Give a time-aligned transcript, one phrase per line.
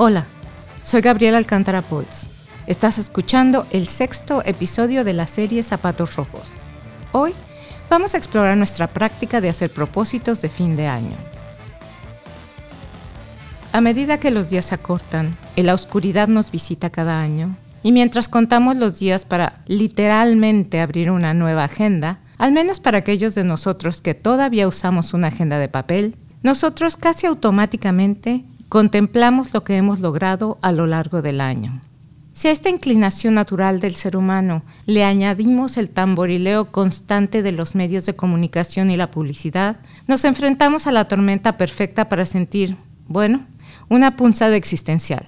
[0.00, 0.26] Hola,
[0.84, 2.28] soy Gabriela Alcántara Pols.
[2.68, 6.52] Estás escuchando el sexto episodio de la serie Zapatos Rojos.
[7.10, 7.34] Hoy
[7.90, 11.16] vamos a explorar nuestra práctica de hacer propósitos de fin de año.
[13.72, 18.28] A medida que los días se acortan la oscuridad nos visita cada año, y mientras
[18.28, 24.00] contamos los días para literalmente abrir una nueva agenda, al menos para aquellos de nosotros
[24.00, 30.58] que todavía usamos una agenda de papel, nosotros casi automáticamente contemplamos lo que hemos logrado
[30.62, 31.80] a lo largo del año.
[32.32, 37.74] Si a esta inclinación natural del ser humano le añadimos el tamborileo constante de los
[37.74, 42.76] medios de comunicación y la publicidad, nos enfrentamos a la tormenta perfecta para sentir,
[43.08, 43.44] bueno,
[43.88, 45.26] una punzada existencial.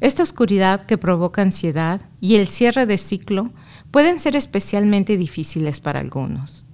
[0.00, 3.50] Esta oscuridad que provoca ansiedad y el cierre de ciclo
[3.90, 6.66] pueden ser especialmente difíciles para algunos.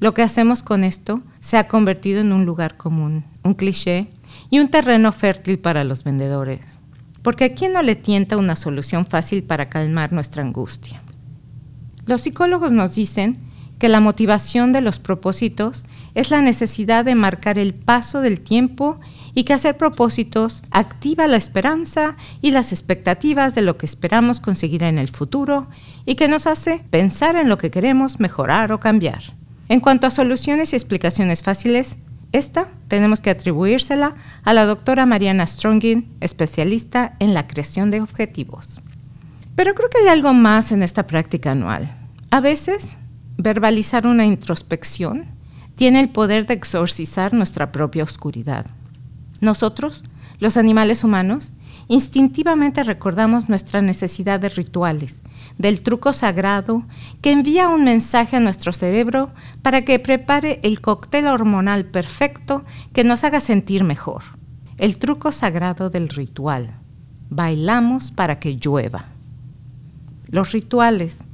[0.00, 4.08] Lo que hacemos con esto se ha convertido en un lugar común, un cliché
[4.50, 6.80] y un terreno fértil para los vendedores.
[7.22, 11.02] Porque a quién no le tienta una solución fácil para calmar nuestra angustia.
[12.06, 13.38] Los psicólogos nos dicen
[13.82, 15.84] que la motivación de los propósitos
[16.14, 19.00] es la necesidad de marcar el paso del tiempo
[19.34, 24.84] y que hacer propósitos activa la esperanza y las expectativas de lo que esperamos conseguir
[24.84, 25.68] en el futuro
[26.04, 29.22] y que nos hace pensar en lo que queremos mejorar o cambiar.
[29.68, 31.96] En cuanto a soluciones y explicaciones fáciles,
[32.32, 38.80] esta tenemos que atribuírsela a la doctora Mariana Strongin, especialista en la creación de objetivos.
[39.54, 41.94] Pero creo que hay algo más en esta práctica anual.
[42.30, 42.96] A veces,
[43.36, 45.26] verbalizar una introspección
[45.76, 48.66] tiene el poder de exorcizar nuestra propia oscuridad.
[49.40, 50.04] Nosotros,
[50.38, 51.52] los animales humanos,
[51.88, 55.22] instintivamente recordamos nuestra necesidad de rituales,
[55.58, 56.84] del truco sagrado
[57.20, 59.30] que envía un mensaje a nuestro cerebro
[59.62, 64.22] para que prepare el cóctel hormonal perfecto que nos haga sentir mejor.
[64.78, 66.78] El truco sagrado del ritual.
[67.30, 69.06] Bailamos para que llueva.
[70.28, 71.24] Los rituales,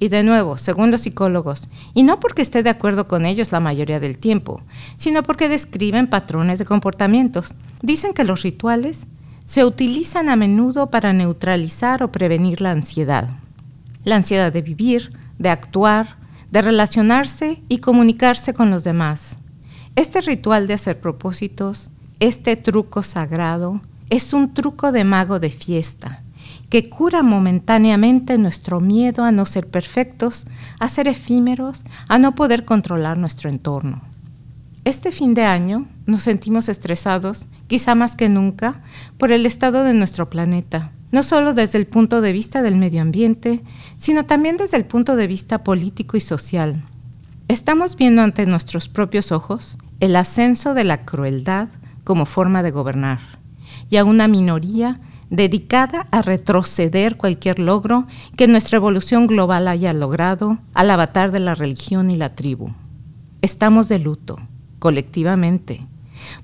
[0.00, 3.60] y de nuevo, según los psicólogos, y no porque esté de acuerdo con ellos la
[3.60, 4.62] mayoría del tiempo,
[4.96, 9.06] sino porque describen patrones de comportamientos, dicen que los rituales
[9.48, 13.30] se utilizan a menudo para neutralizar o prevenir la ansiedad
[14.04, 16.16] la ansiedad de vivir, de actuar,
[16.50, 19.38] de relacionarse y comunicarse con los demás.
[19.96, 26.22] Este ritual de hacer propósitos, este truco sagrado, es un truco de mago de fiesta
[26.70, 30.46] que cura momentáneamente nuestro miedo a no ser perfectos,
[30.78, 34.02] a ser efímeros, a no poder controlar nuestro entorno.
[34.84, 38.82] Este fin de año nos sentimos estresados, quizá más que nunca,
[39.16, 43.00] por el estado de nuestro planeta no solo desde el punto de vista del medio
[43.00, 43.60] ambiente,
[43.96, 46.82] sino también desde el punto de vista político y social.
[47.48, 51.68] Estamos viendo ante nuestros propios ojos el ascenso de la crueldad
[52.04, 53.20] como forma de gobernar
[53.90, 60.58] y a una minoría dedicada a retroceder cualquier logro que nuestra evolución global haya logrado
[60.74, 62.72] al avatar de la religión y la tribu.
[63.40, 64.38] Estamos de luto,
[64.78, 65.86] colectivamente,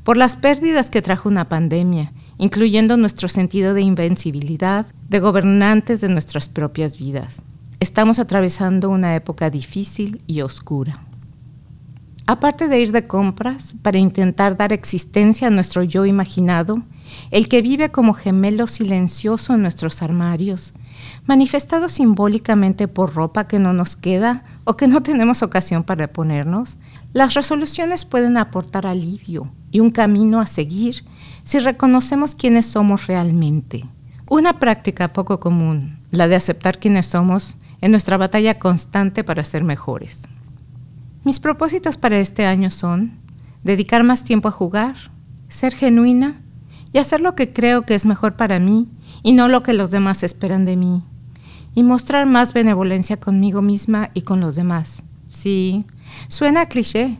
[0.03, 6.09] por las pérdidas que trajo una pandemia incluyendo nuestro sentido de invencibilidad, de gobernantes de
[6.09, 7.43] nuestras propias vidas.
[7.81, 11.00] Estamos atravesando una época difícil y oscura.
[12.27, 16.83] Aparte de ir de compras para intentar dar existencia a nuestro yo imaginado,
[17.31, 20.72] el que vive como gemelo silencioso en nuestros armarios,
[21.27, 26.78] manifestado simbólicamente por ropa que no nos queda o que no tenemos ocasión para ponernos,
[27.12, 31.04] las resoluciones pueden aportar alivio y un camino a seguir
[31.42, 33.84] si reconocemos quiénes somos realmente.
[34.30, 39.64] Una práctica poco común, la de aceptar quiénes somos en nuestra batalla constante para ser
[39.64, 40.22] mejores.
[41.24, 43.18] Mis propósitos para este año son
[43.64, 44.94] dedicar más tiempo a jugar,
[45.48, 46.41] ser genuina
[46.92, 48.88] y hacer lo que creo que es mejor para mí
[49.24, 51.02] y no lo que los demás esperan de mí.
[51.74, 55.02] Y mostrar más benevolencia conmigo misma y con los demás.
[55.26, 55.84] Sí,
[56.28, 57.18] suena cliché,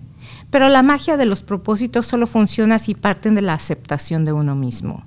[0.55, 4.55] pero la magia de los propósitos solo funciona si parten de la aceptación de uno
[4.55, 5.05] mismo.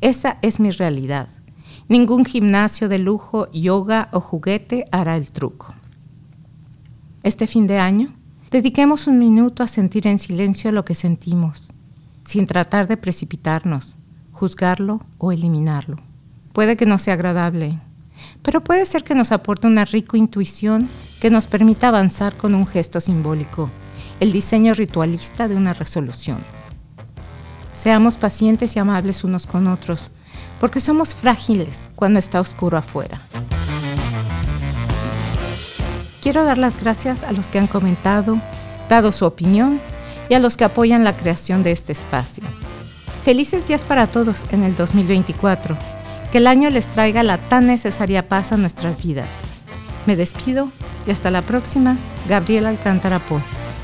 [0.00, 1.28] Esa es mi realidad.
[1.88, 5.72] Ningún gimnasio de lujo, yoga o juguete hará el truco.
[7.22, 8.08] Este fin de año,
[8.50, 11.68] dediquemos un minuto a sentir en silencio lo que sentimos,
[12.24, 13.96] sin tratar de precipitarnos,
[14.32, 15.98] juzgarlo o eliminarlo.
[16.52, 17.78] Puede que no sea agradable,
[18.42, 20.88] pero puede ser que nos aporte una rica intuición
[21.20, 23.70] que nos permita avanzar con un gesto simbólico
[24.22, 26.44] el diseño ritualista de una resolución.
[27.72, 30.12] Seamos pacientes y amables unos con otros,
[30.60, 33.20] porque somos frágiles cuando está oscuro afuera.
[36.20, 38.40] Quiero dar las gracias a los que han comentado,
[38.88, 39.80] dado su opinión
[40.28, 42.44] y a los que apoyan la creación de este espacio.
[43.24, 45.76] Felices días para todos en el 2024.
[46.30, 49.40] Que el año les traiga la tan necesaria paz a nuestras vidas.
[50.06, 50.70] Me despido
[51.08, 51.98] y hasta la próxima,
[52.28, 53.81] Gabriela Alcántara Pons.